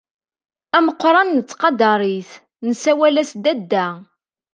Ameqqran 0.77 1.27
nettqadar-it, 1.37 2.29
nessawal-as 2.67 3.31
Dadda. 3.43 3.87